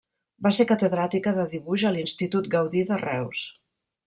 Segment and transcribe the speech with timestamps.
[0.45, 3.49] Va ser catedràtica de dibuix a l'Institut Gaudí de Reus.